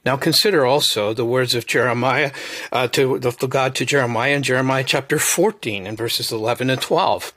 Now 0.04 0.16
consider 0.16 0.64
also 0.66 1.14
the 1.14 1.24
words 1.24 1.54
of 1.54 1.66
Jeremiah 1.66 2.32
uh, 2.70 2.88
to 2.88 3.18
the, 3.18 3.30
God 3.46 3.74
to 3.76 3.86
Jeremiah 3.86 4.34
in 4.34 4.42
Jeremiah 4.42 4.84
chapter 4.84 5.18
14 5.18 5.86
and 5.86 5.96
verses 5.96 6.30
11 6.30 6.70
and 6.70 6.80
12. 6.80 7.32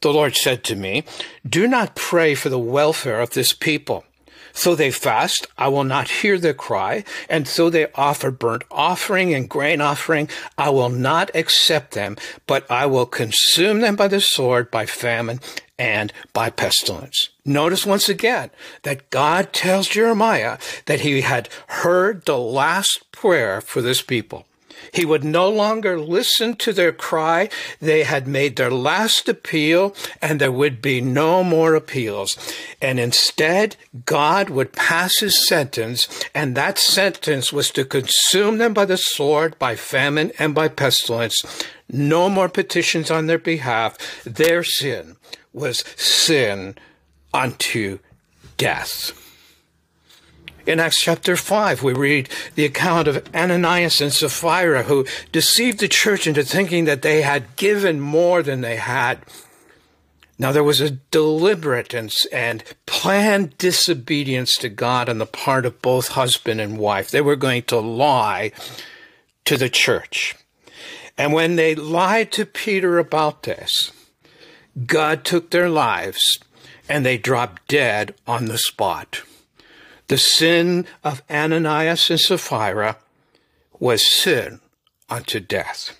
The 0.00 0.12
Lord 0.12 0.34
said 0.34 0.64
to 0.64 0.76
me, 0.76 1.04
Do 1.48 1.66
not 1.66 1.94
pray 1.94 2.34
for 2.34 2.48
the 2.48 2.58
welfare 2.58 3.20
of 3.20 3.30
this 3.30 3.52
people. 3.52 4.04
So 4.52 4.74
they 4.74 4.90
fast, 4.90 5.46
I 5.56 5.68
will 5.68 5.84
not 5.84 6.08
hear 6.08 6.38
their 6.38 6.54
cry, 6.54 7.04
and 7.28 7.46
so 7.46 7.70
they 7.70 7.86
offer 7.94 8.30
burnt 8.30 8.64
offering 8.70 9.32
and 9.32 9.48
grain 9.48 9.80
offering, 9.80 10.28
I 10.58 10.70
will 10.70 10.88
not 10.88 11.30
accept 11.34 11.92
them, 11.92 12.16
but 12.46 12.68
I 12.70 12.86
will 12.86 13.06
consume 13.06 13.80
them 13.80 13.94
by 13.94 14.08
the 14.08 14.20
sword, 14.20 14.70
by 14.70 14.86
famine, 14.86 15.40
and 15.80 16.12
by 16.34 16.50
pestilence. 16.50 17.30
Notice 17.42 17.86
once 17.86 18.10
again 18.10 18.50
that 18.82 19.08
God 19.08 19.54
tells 19.54 19.88
Jeremiah 19.88 20.58
that 20.84 21.00
he 21.00 21.22
had 21.22 21.48
heard 21.68 22.26
the 22.26 22.36
last 22.36 23.10
prayer 23.12 23.62
for 23.62 23.80
this 23.80 24.02
people. 24.02 24.44
He 24.92 25.04
would 25.04 25.24
no 25.24 25.48
longer 25.48 25.98
listen 25.98 26.56
to 26.56 26.72
their 26.72 26.92
cry. 26.92 27.48
They 27.80 28.02
had 28.02 28.26
made 28.26 28.56
their 28.56 28.70
last 28.70 29.28
appeal 29.28 29.94
and 30.20 30.40
there 30.40 30.52
would 30.52 30.82
be 30.82 31.00
no 31.00 31.42
more 31.42 31.74
appeals. 31.74 32.36
And 32.80 33.00
instead, 33.00 33.76
God 34.04 34.50
would 34.50 34.72
pass 34.72 35.18
his 35.18 35.46
sentence 35.46 36.08
and 36.34 36.56
that 36.56 36.78
sentence 36.78 37.52
was 37.52 37.70
to 37.70 37.84
consume 37.84 38.58
them 38.58 38.74
by 38.74 38.84
the 38.84 38.96
sword, 38.98 39.58
by 39.58 39.76
famine, 39.76 40.32
and 40.38 40.54
by 40.54 40.68
pestilence. 40.68 41.42
No 41.88 42.28
more 42.28 42.48
petitions 42.48 43.10
on 43.10 43.26
their 43.26 43.38
behalf. 43.38 43.98
Their 44.24 44.62
sin 44.62 45.16
was 45.52 45.84
sin 45.96 46.76
unto 47.32 47.98
death. 48.56 49.12
In 50.66 50.78
Acts 50.78 51.00
chapter 51.00 51.36
5, 51.36 51.82
we 51.82 51.92
read 51.92 52.28
the 52.54 52.64
account 52.64 53.08
of 53.08 53.26
Ananias 53.34 54.00
and 54.00 54.12
Sapphira 54.12 54.84
who 54.84 55.06
deceived 55.32 55.80
the 55.80 55.88
church 55.88 56.26
into 56.26 56.44
thinking 56.44 56.84
that 56.84 57.02
they 57.02 57.22
had 57.22 57.56
given 57.56 58.00
more 58.00 58.42
than 58.42 58.60
they 58.60 58.76
had. 58.76 59.20
Now, 60.38 60.52
there 60.52 60.64
was 60.64 60.80
a 60.80 60.90
deliberate 60.90 61.92
and, 61.92 62.14
and 62.32 62.62
planned 62.86 63.58
disobedience 63.58 64.56
to 64.58 64.68
God 64.68 65.08
on 65.08 65.18
the 65.18 65.26
part 65.26 65.66
of 65.66 65.82
both 65.82 66.08
husband 66.08 66.60
and 66.60 66.78
wife. 66.78 67.10
They 67.10 67.20
were 67.20 67.36
going 67.36 67.62
to 67.64 67.80
lie 67.80 68.52
to 69.46 69.56
the 69.56 69.68
church. 69.68 70.36
And 71.18 71.32
when 71.32 71.56
they 71.56 71.74
lied 71.74 72.32
to 72.32 72.46
Peter 72.46 72.98
about 72.98 73.42
this, 73.42 73.92
God 74.86 75.24
took 75.24 75.50
their 75.50 75.68
lives 75.68 76.38
and 76.88 77.04
they 77.04 77.18
dropped 77.18 77.68
dead 77.68 78.14
on 78.26 78.46
the 78.46 78.58
spot. 78.58 79.22
The 80.08 80.18
sin 80.18 80.86
of 81.04 81.22
Ananias 81.30 82.10
and 82.10 82.20
Sapphira 82.20 82.96
was 83.78 84.10
sin 84.10 84.60
unto 85.08 85.38
death. 85.40 85.96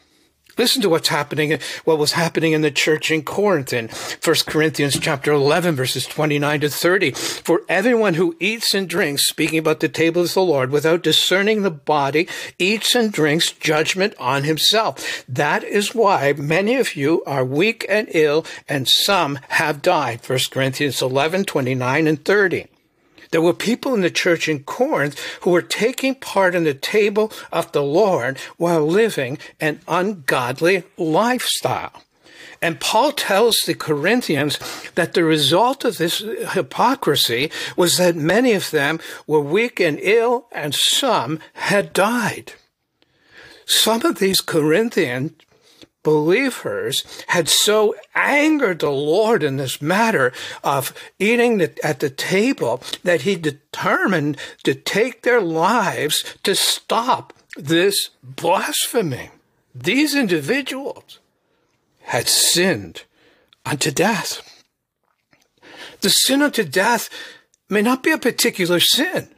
Listen 0.61 0.83
to 0.83 0.91
what's 0.91 1.09
happening, 1.09 1.59
what 1.87 1.97
was 1.97 2.13
happening 2.13 2.53
in 2.53 2.61
the 2.61 2.71
church 2.71 3.11
in 3.11 3.23
Corinth 3.23 3.73
in 3.73 3.89
1 4.23 4.37
Corinthians 4.47 5.01
chapter 5.01 5.33
11, 5.33 5.75
verses 5.75 6.05
29 6.05 6.61
to 6.61 6.69
30. 6.69 7.13
For 7.13 7.63
everyone 7.67 8.13
who 8.13 8.37
eats 8.39 8.75
and 8.75 8.87
drinks, 8.87 9.27
speaking 9.27 9.59
about 9.59 9.81
the 9.81 9.89
table 9.89 10.21
of 10.21 10.35
the 10.35 10.43
Lord, 10.43 10.71
without 10.71 11.03
discerning 11.03 11.63
the 11.63 11.71
body, 11.71 12.29
eats 12.59 12.95
and 12.95 13.11
drinks 13.11 13.53
judgment 13.53 14.13
on 14.19 14.45
himself. 14.45 15.25
That 15.27 15.65
is 15.65 15.95
why 15.95 16.35
many 16.35 16.77
of 16.77 16.95
you 16.95 17.25
are 17.25 17.43
weak 17.43 17.87
and 17.89 18.09
ill, 18.11 18.45
and 18.69 18.87
some 18.87 19.39
have 19.49 19.81
died. 19.81 20.21
1 20.29 20.39
Corinthians 20.51 21.01
11, 21.01 21.47
29 21.47 22.07
and 22.07 22.23
30. 22.23 22.67
There 23.31 23.41
were 23.41 23.53
people 23.53 23.95
in 23.95 24.01
the 24.01 24.11
church 24.11 24.49
in 24.49 24.65
Corinth 24.65 25.19
who 25.43 25.51
were 25.51 25.63
taking 25.63 26.15
part 26.15 26.55
in 26.55 26.65
the 26.65 26.75
table 26.75 27.33
of 27.53 27.71
the 27.73 27.83
Lord 27.83 28.39
while 28.57 28.85
living 28.85 29.39
an 29.61 29.81
ungodly 29.87 30.85
lifestyle. 30.97 32.03
And 32.63 32.81
Paul 32.81 33.13
tells 33.13 33.57
the 33.61 33.75
Corinthians 33.75 34.59
that 34.95 35.15
the 35.15 35.25
result 35.25 35.85
of 35.85 35.97
this 35.97 36.19
hypocrisy 36.53 37.51
was 37.77 37.97
that 37.97 38.17
many 38.17 38.53
of 38.53 38.71
them 38.71 39.01
were 39.27 39.41
weak 39.41 39.81
and 39.81 39.99
ill, 40.03 40.47
and 40.53 40.75
some 40.75 41.39
had 41.55 41.95
died. 41.95 42.53
Some 43.65 44.05
of 44.05 44.19
these 44.19 44.41
Corinthian 44.41 45.37
believers 46.03 47.05
had 47.29 47.49
so 47.49 47.95
angered 48.15 48.79
the 48.79 48.91
Lord 48.91 49.43
in 49.43 49.57
this 49.57 49.83
matter 49.83 50.33
of 50.65 50.95
eating 51.19 51.61
at 51.83 52.01
the 52.01 52.11
table 52.11 52.83
that 53.05 53.23
he 53.23 53.37
determined 53.37 54.37
to 54.65 54.75
take 54.75 55.23
their 55.23 55.41
lives 55.41 56.25
to 56.43 56.55
stop 56.55 57.33
this 57.57 58.11
blasphemy. 58.23 59.31
These 59.75 60.15
individuals 60.15 61.19
had 62.03 62.29
sinned 62.29 63.05
unto 63.65 63.91
death. 63.91 64.43
The 66.01 66.11
sin 66.11 66.43
unto 66.43 66.65
death 66.65 67.11
may 67.69 67.83
not 67.83 68.03
be 68.03 68.11
a 68.11 68.19
particular 68.19 68.81
sin, 68.81 69.29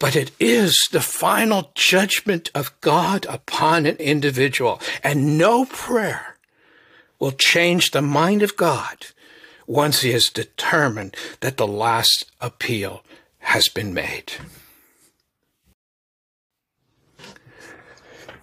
but 0.00 0.16
it 0.16 0.32
is 0.40 0.88
the 0.90 1.00
final 1.00 1.70
judgment 1.76 2.50
of 2.54 2.72
God 2.80 3.26
upon 3.26 3.86
an 3.86 3.96
individual. 3.96 4.80
And 5.04 5.38
no 5.38 5.66
prayer 5.66 6.38
will 7.20 7.32
change 7.32 7.90
the 7.90 8.02
mind 8.02 8.42
of 8.42 8.56
God 8.56 9.06
once 9.66 10.00
he 10.00 10.10
has 10.10 10.30
determined 10.30 11.14
that 11.40 11.58
the 11.58 11.66
last 11.66 12.32
appeal 12.40 13.04
has 13.38 13.68
been 13.68 13.94
made. 13.94 14.32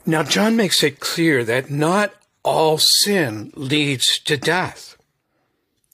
Now, 0.06 0.24
John 0.24 0.56
makes 0.56 0.84
it 0.84 1.02
clear 1.02 1.44
that 1.44 1.70
not 1.72 2.14
all 2.44 2.78
sin 2.78 3.52
leads 3.56 4.20
to 4.20 4.38
death. 4.38 4.96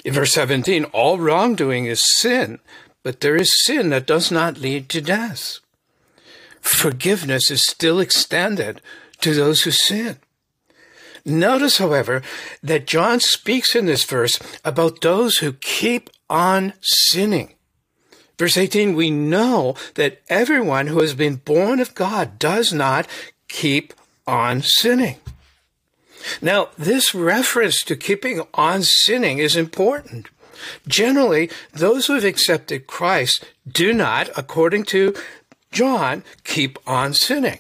In 0.06 0.14
verse 0.14 0.34
17, 0.34 0.84
all 0.86 1.18
wrongdoing 1.18 1.86
is 1.86 2.04
sin, 2.20 2.60
but 3.04 3.20
there 3.20 3.36
is 3.36 3.66
sin 3.66 3.90
that 3.90 4.08
does 4.08 4.32
not 4.32 4.58
lead 4.58 4.90
to 4.90 5.02
death. 5.02 5.60
Forgiveness 6.62 7.52
is 7.52 7.62
still 7.62 8.00
extended 8.00 8.82
to 9.20 9.34
those 9.34 9.64
who 9.64 9.72
sin. 9.72 10.18
Notice, 11.26 11.78
however, 11.78 12.22
that 12.62 12.88
John 12.88 13.20
speaks 13.20 13.76
in 13.76 13.86
this 13.86 14.04
verse 14.04 14.40
about 14.66 15.02
those 15.02 15.38
who 15.38 15.54
keep 15.54 16.10
on 16.30 16.74
sinning. 16.82 17.54
Verse 18.38 18.58
18, 18.58 18.96
we 18.96 19.12
know 19.12 19.76
that 19.94 20.22
everyone 20.28 20.88
who 20.88 21.00
has 21.02 21.14
been 21.14 21.36
born 21.36 21.80
of 21.80 21.96
God 21.96 22.40
does 22.40 22.74
not 22.74 23.08
keep 23.48 23.94
on 24.26 24.62
sinning. 24.62 25.18
Now, 26.42 26.70
this 26.78 27.14
reference 27.14 27.84
to 27.84 27.96
keeping 27.96 28.42
on 28.54 28.84
sinning 28.84 29.38
is 29.38 29.56
important. 29.56 30.30
Generally, 30.88 31.50
those 31.74 32.08
who 32.08 32.14
have 32.14 32.26
accepted 32.26 32.88
Christ 32.88 33.46
do 33.68 33.94
not, 33.94 34.30
according 34.38 34.86
to 34.86 35.14
John, 35.72 36.24
keep 36.44 36.78
on 36.88 37.14
sinning. 37.14 37.60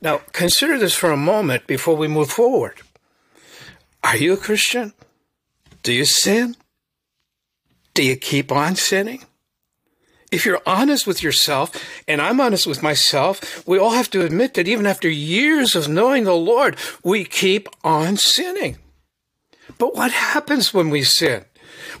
Now, 0.00 0.20
consider 0.32 0.78
this 0.78 0.94
for 0.94 1.10
a 1.10 1.16
moment 1.16 1.66
before 1.66 1.96
we 1.96 2.08
move 2.08 2.30
forward. 2.30 2.80
Are 4.04 4.16
you 4.16 4.34
a 4.34 4.36
Christian? 4.36 4.92
Do 5.82 5.92
you 5.92 6.04
sin? 6.04 6.56
Do 7.94 8.02
you 8.02 8.16
keep 8.16 8.52
on 8.52 8.76
sinning? 8.76 9.24
If 10.30 10.44
you're 10.44 10.62
honest 10.66 11.06
with 11.06 11.22
yourself, 11.22 11.72
and 12.06 12.20
I'm 12.20 12.40
honest 12.40 12.66
with 12.66 12.82
myself, 12.82 13.66
we 13.66 13.78
all 13.78 13.92
have 13.92 14.10
to 14.10 14.24
admit 14.24 14.54
that 14.54 14.68
even 14.68 14.86
after 14.86 15.08
years 15.08 15.74
of 15.74 15.88
knowing 15.88 16.24
the 16.24 16.34
Lord, 16.34 16.76
we 17.02 17.24
keep 17.24 17.68
on 17.84 18.16
sinning. 18.16 18.78
But 19.78 19.94
what 19.94 20.10
happens 20.10 20.74
when 20.74 20.90
we 20.90 21.02
sin? 21.02 21.44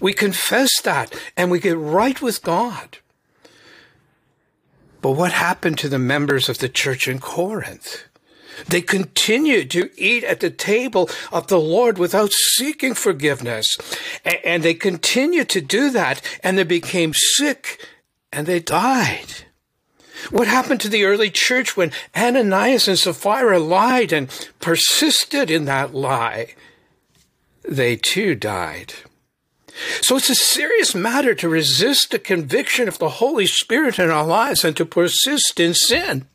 We 0.00 0.12
confess 0.12 0.80
that 0.82 1.14
and 1.36 1.50
we 1.50 1.60
get 1.60 1.78
right 1.78 2.20
with 2.20 2.42
God. 2.42 2.98
But 5.02 5.12
what 5.12 5.32
happened 5.32 5.78
to 5.78 5.88
the 5.88 5.98
members 5.98 6.48
of 6.48 6.58
the 6.58 6.68
church 6.68 7.06
in 7.06 7.20
Corinth? 7.20 8.04
They 8.68 8.80
continued 8.80 9.70
to 9.72 9.90
eat 9.96 10.24
at 10.24 10.40
the 10.40 10.50
table 10.50 11.10
of 11.30 11.48
the 11.48 11.60
Lord 11.60 11.98
without 11.98 12.32
seeking 12.32 12.94
forgiveness. 12.94 13.76
And 14.44 14.62
they 14.62 14.74
continued 14.74 15.48
to 15.50 15.60
do 15.60 15.90
that, 15.90 16.22
and 16.42 16.56
they 16.56 16.64
became 16.64 17.12
sick 17.14 17.86
and 18.32 18.46
they 18.46 18.60
died. 18.60 19.46
What 20.30 20.48
happened 20.48 20.80
to 20.80 20.88
the 20.88 21.04
early 21.04 21.30
church 21.30 21.76
when 21.76 21.92
Ananias 22.16 22.88
and 22.88 22.98
Sapphira 22.98 23.58
lied 23.58 24.12
and 24.12 24.28
persisted 24.60 25.50
in 25.50 25.66
that 25.66 25.94
lie? 25.94 26.54
They 27.62 27.96
too 27.96 28.34
died. 28.34 28.94
So 30.00 30.16
it's 30.16 30.30
a 30.30 30.34
serious 30.34 30.94
matter 30.94 31.34
to 31.34 31.48
resist 31.48 32.10
the 32.10 32.18
conviction 32.18 32.88
of 32.88 32.98
the 32.98 33.08
Holy 33.08 33.46
Spirit 33.46 33.98
in 33.98 34.10
our 34.10 34.26
lives 34.26 34.64
and 34.64 34.76
to 34.76 34.84
persist 34.84 35.60
in 35.60 35.74
sin. 35.74 36.26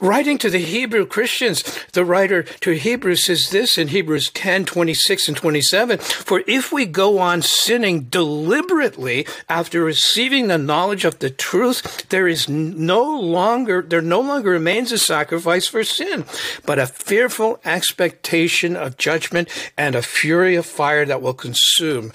Writing 0.00 0.38
to 0.38 0.50
the 0.50 0.58
Hebrew 0.58 1.06
Christians, 1.06 1.62
the 1.92 2.04
writer 2.04 2.42
to 2.42 2.72
Hebrews 2.72 3.24
says 3.24 3.50
this 3.50 3.78
in 3.78 3.88
Hebrews 3.88 4.30
10, 4.30 4.64
26 4.64 5.28
and 5.28 5.36
27, 5.36 5.98
For 5.98 6.42
if 6.46 6.72
we 6.72 6.86
go 6.86 7.18
on 7.18 7.42
sinning 7.42 8.04
deliberately 8.04 9.26
after 9.48 9.84
receiving 9.84 10.48
the 10.48 10.58
knowledge 10.58 11.04
of 11.04 11.18
the 11.18 11.30
truth, 11.30 12.08
there 12.08 12.28
is 12.28 12.48
no 12.48 13.02
longer, 13.02 13.82
there 13.82 14.02
no 14.02 14.20
longer 14.20 14.50
remains 14.50 14.92
a 14.92 14.98
sacrifice 14.98 15.66
for 15.66 15.84
sin, 15.84 16.24
but 16.66 16.78
a 16.78 16.86
fearful 16.86 17.60
expectation 17.64 18.76
of 18.76 18.96
judgment 18.96 19.48
and 19.76 19.94
a 19.94 20.02
fury 20.02 20.56
of 20.56 20.66
fire 20.66 21.04
that 21.04 21.22
will 21.22 21.34
consume 21.34 22.12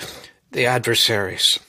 the 0.52 0.66
adversaries. 0.66 1.60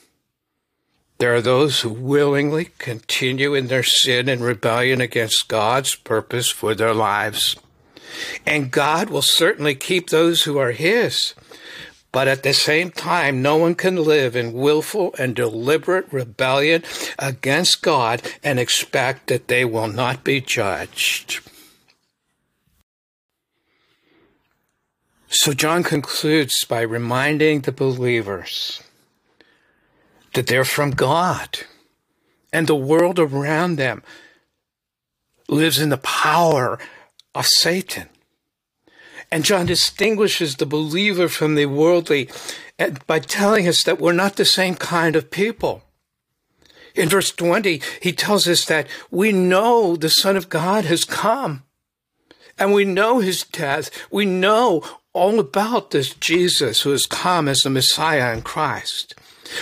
There 1.18 1.34
are 1.34 1.42
those 1.42 1.80
who 1.80 1.90
willingly 1.90 2.70
continue 2.78 3.52
in 3.54 3.66
their 3.66 3.82
sin 3.82 4.28
and 4.28 4.40
rebellion 4.40 5.00
against 5.00 5.48
God's 5.48 5.96
purpose 5.96 6.48
for 6.48 6.76
their 6.76 6.94
lives. 6.94 7.56
And 8.46 8.70
God 8.70 9.10
will 9.10 9.22
certainly 9.22 9.74
keep 9.74 10.10
those 10.10 10.44
who 10.44 10.58
are 10.58 10.70
His. 10.70 11.34
But 12.12 12.28
at 12.28 12.44
the 12.44 12.54
same 12.54 12.90
time, 12.90 13.42
no 13.42 13.56
one 13.56 13.74
can 13.74 13.96
live 13.96 14.34
in 14.36 14.52
willful 14.52 15.14
and 15.18 15.34
deliberate 15.34 16.10
rebellion 16.12 16.84
against 17.18 17.82
God 17.82 18.22
and 18.42 18.58
expect 18.58 19.26
that 19.26 19.48
they 19.48 19.64
will 19.64 19.88
not 19.88 20.24
be 20.24 20.40
judged. 20.40 21.40
So 25.28 25.52
John 25.52 25.82
concludes 25.82 26.64
by 26.64 26.80
reminding 26.80 27.62
the 27.62 27.72
believers 27.72 28.82
that 30.34 30.46
they're 30.46 30.64
from 30.64 30.90
God. 30.90 31.60
And 32.52 32.66
the 32.66 32.74
world 32.74 33.18
around 33.18 33.76
them 33.76 34.02
lives 35.48 35.78
in 35.78 35.88
the 35.88 35.98
power 35.98 36.78
of 37.34 37.46
Satan. 37.46 38.08
And 39.30 39.44
John 39.44 39.66
distinguishes 39.66 40.56
the 40.56 40.66
believer 40.66 41.28
from 41.28 41.54
the 41.54 41.66
worldly 41.66 42.30
eh, 42.78 42.94
by 43.06 43.18
telling 43.18 43.68
us 43.68 43.82
that 43.82 44.00
we're 44.00 44.12
not 44.12 44.36
the 44.36 44.44
same 44.44 44.74
kind 44.74 45.16
of 45.16 45.30
people. 45.30 45.82
In 46.94 47.08
verse 47.08 47.30
20, 47.30 47.82
he 48.00 48.12
tells 48.12 48.48
us 48.48 48.64
that 48.64 48.88
we 49.10 49.30
know 49.30 49.96
the 49.96 50.10
Son 50.10 50.36
of 50.36 50.48
God 50.48 50.84
has 50.86 51.04
come 51.04 51.62
and 52.58 52.72
we 52.72 52.84
know 52.84 53.20
his 53.20 53.44
death. 53.44 53.90
We 54.10 54.24
know 54.24 54.82
all 55.12 55.38
about 55.38 55.90
this 55.90 56.14
Jesus 56.14 56.82
who 56.82 56.90
has 56.90 57.06
come 57.06 57.48
as 57.48 57.60
the 57.60 57.70
Messiah 57.70 58.32
and 58.32 58.44
Christ. 58.44 59.14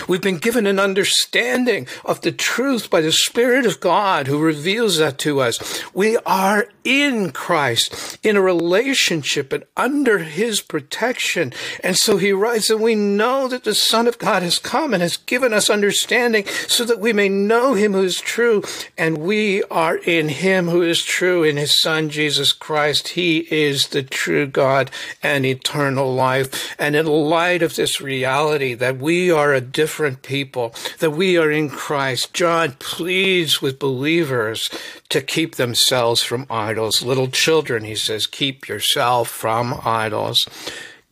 We've 0.07 0.21
been 0.21 0.37
given 0.37 0.67
an 0.67 0.79
understanding 0.79 1.87
of 2.05 2.21
the 2.21 2.31
truth 2.31 2.89
by 2.89 3.01
the 3.01 3.11
Spirit 3.11 3.65
of 3.65 3.79
God 3.79 4.27
who 4.27 4.39
reveals 4.39 4.97
that 4.97 5.17
to 5.19 5.41
us. 5.41 5.83
We 5.93 6.17
are 6.25 6.67
in 6.83 7.31
Christ, 7.31 8.17
in 8.23 8.37
a 8.37 8.41
relationship 8.41 9.51
and 9.51 9.65
under 9.75 10.19
His 10.19 10.61
protection. 10.61 11.53
And 11.83 11.97
so 11.97 12.17
He 12.17 12.31
writes 12.31 12.69
that 12.69 12.77
we 12.77 12.95
know 12.95 13.47
that 13.47 13.63
the 13.63 13.75
Son 13.75 14.07
of 14.07 14.17
God 14.17 14.41
has 14.41 14.57
come 14.57 14.93
and 14.93 15.01
has 15.01 15.17
given 15.17 15.53
us 15.53 15.69
understanding 15.69 16.45
so 16.67 16.85
that 16.85 16.99
we 16.99 17.13
may 17.13 17.29
know 17.29 17.73
Him 17.73 17.93
who 17.93 18.03
is 18.03 18.21
true. 18.21 18.63
And 18.97 19.17
we 19.17 19.63
are 19.63 19.97
in 19.97 20.29
Him 20.29 20.69
who 20.69 20.81
is 20.81 21.03
true, 21.03 21.43
in 21.43 21.57
His 21.57 21.77
Son, 21.79 22.09
Jesus 22.09 22.53
Christ. 22.53 23.09
He 23.09 23.39
is 23.51 23.87
the 23.87 24.03
true 24.03 24.47
God 24.47 24.89
and 25.21 25.45
eternal 25.45 26.13
life. 26.13 26.73
And 26.79 26.95
in 26.95 27.05
light 27.05 27.61
of 27.61 27.75
this 27.75 27.99
reality 27.99 28.73
that 28.75 28.97
we 28.97 29.29
are 29.29 29.53
a 29.53 29.61
different 29.77 30.23
people, 30.23 30.73
that 30.97 31.11
we 31.11 31.37
are 31.37 31.51
in 31.51 31.69
Christ. 31.69 32.33
John 32.33 32.71
pleads 32.79 33.61
with 33.61 33.77
believers 33.77 34.71
to 35.09 35.21
keep 35.21 35.53
themselves 35.53 36.23
from 36.23 36.47
idols. 36.49 37.03
Little 37.03 37.27
children, 37.27 37.83
he 37.83 37.93
says, 37.93 38.25
keep 38.25 38.67
yourself 38.67 39.29
from 39.29 39.79
idols. 39.85 40.49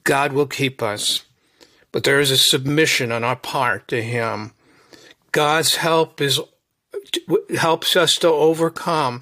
God 0.04 0.34
will 0.34 0.47
keep 0.47 0.82
us, 0.82 1.25
but 1.91 2.06
there 2.06 2.19
is 2.19 2.32
a 2.32 2.38
submission 2.39 3.12
on 3.12 3.23
our 3.23 3.36
part 3.36 3.88
to 3.89 4.01
him. 4.01 4.54
God's 5.32 5.75
help 5.75 6.19
is 6.19 6.39
helps 7.56 7.95
us 7.95 8.15
to 8.15 8.28
overcome 8.30 9.21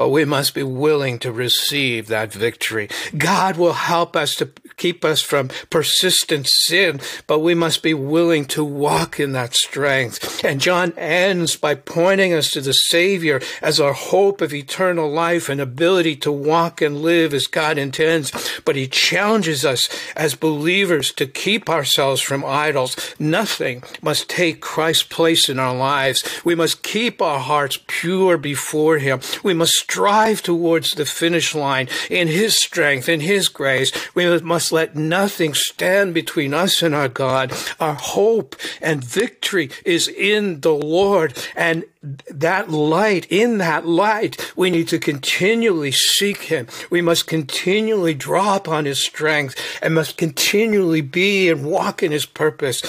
but 0.00 0.08
we 0.08 0.24
must 0.24 0.54
be 0.54 0.62
willing 0.62 1.18
to 1.18 1.30
receive 1.30 2.06
that 2.06 2.32
victory. 2.32 2.88
God 3.18 3.58
will 3.58 3.74
help 3.74 4.16
us 4.16 4.34
to 4.36 4.48
keep 4.80 5.04
us 5.04 5.20
from 5.20 5.50
persistent 5.68 6.48
sin, 6.48 7.00
but 7.26 7.40
we 7.40 7.54
must 7.54 7.82
be 7.82 7.94
willing 7.94 8.44
to 8.46 8.64
walk 8.64 9.20
in 9.20 9.32
that 9.32 9.54
strength. 9.54 10.42
And 10.44 10.60
John 10.60 10.92
ends 10.96 11.56
by 11.56 11.74
pointing 11.74 12.32
us 12.32 12.50
to 12.50 12.60
the 12.60 12.72
Savior 12.72 13.40
as 13.60 13.78
our 13.78 13.92
hope 13.92 14.40
of 14.40 14.54
eternal 14.54 15.10
life 15.10 15.48
and 15.48 15.60
ability 15.60 16.16
to 16.16 16.32
walk 16.32 16.80
and 16.80 17.02
live 17.02 17.34
as 17.34 17.46
God 17.46 17.76
intends. 17.78 18.32
But 18.64 18.76
he 18.76 18.88
challenges 18.88 19.64
us 19.64 19.88
as 20.16 20.34
believers 20.34 21.12
to 21.12 21.26
keep 21.26 21.68
ourselves 21.68 22.22
from 22.22 22.44
idols. 22.44 22.96
Nothing 23.18 23.82
must 24.00 24.28
take 24.28 24.60
Christ's 24.60 25.04
place 25.04 25.48
in 25.48 25.58
our 25.58 25.74
lives. 25.74 26.24
We 26.44 26.54
must 26.54 26.82
keep 26.82 27.20
our 27.20 27.38
hearts 27.38 27.78
pure 27.86 28.38
before 28.38 28.98
him. 28.98 29.20
We 29.42 29.52
must 29.52 29.74
strive 29.74 30.42
towards 30.42 30.92
the 30.92 31.04
finish 31.04 31.54
line 31.54 31.88
in 32.08 32.28
His 32.28 32.56
strength, 32.56 33.08
in 33.08 33.20
His 33.20 33.48
grace. 33.48 33.92
We 34.14 34.40
must 34.40 34.69
let 34.72 34.96
nothing 34.96 35.54
stand 35.54 36.14
between 36.14 36.54
us 36.54 36.82
and 36.82 36.94
our 36.94 37.08
God. 37.08 37.52
Our 37.78 37.94
hope 37.94 38.56
and 38.80 39.02
victory 39.02 39.70
is 39.84 40.08
in 40.08 40.60
the 40.60 40.74
Lord. 40.74 41.36
And 41.54 41.84
that 42.30 42.70
light, 42.70 43.26
in 43.30 43.58
that 43.58 43.86
light, 43.86 44.52
we 44.56 44.70
need 44.70 44.88
to 44.88 44.98
continually 44.98 45.92
seek 45.92 46.42
Him. 46.42 46.66
We 46.88 47.02
must 47.02 47.26
continually 47.26 48.14
draw 48.14 48.56
upon 48.56 48.86
His 48.86 48.98
strength 48.98 49.56
and 49.82 49.94
must 49.94 50.16
continually 50.16 51.02
be 51.02 51.48
and 51.48 51.64
walk 51.64 52.02
in 52.02 52.12
His 52.12 52.26
purpose. 52.26 52.82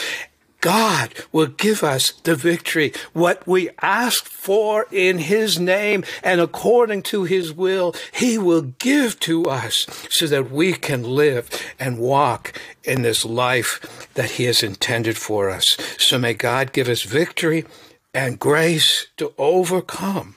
God 0.62 1.14
will 1.32 1.48
give 1.48 1.84
us 1.84 2.12
the 2.12 2.36
victory. 2.36 2.94
What 3.14 3.46
we 3.48 3.72
ask 3.82 4.26
for 4.26 4.86
in 4.92 5.18
His 5.18 5.60
name 5.60 6.04
and 6.24 6.40
according 6.40 7.02
to 7.04 7.24
His 7.24 7.52
will, 7.52 7.96
He 8.14 8.38
will 8.38 8.62
give 8.62 9.20
to 9.22 9.46
us 9.46 9.88
so 10.10 10.28
that 10.28 10.52
we 10.52 10.74
can 10.74 11.04
live 11.04 11.50
and 11.80 11.98
walk 11.98 12.54
in 12.84 13.02
this 13.02 13.26
life 13.26 14.08
that 14.14 14.32
He 14.32 14.46
has 14.46 14.64
intended 14.64 15.18
for 15.18 15.50
us. 15.50 15.76
So 15.98 16.20
may 16.20 16.36
God 16.36 16.74
give 16.74 16.88
us 16.88 17.02
victory 17.02 17.66
and 18.14 18.40
grace 18.40 19.08
to 19.18 19.34
overcome 19.38 20.36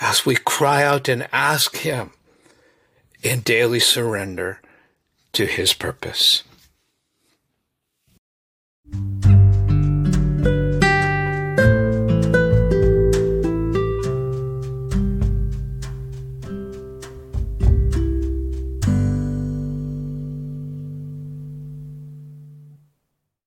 as 0.00 0.26
we 0.26 0.34
cry 0.34 0.82
out 0.82 1.08
and 1.08 1.28
ask 1.32 1.76
Him 1.78 2.10
in 3.22 3.40
daily 3.40 3.80
surrender 3.80 4.60
to 5.32 5.46
His 5.46 5.72
purpose. 5.74 6.42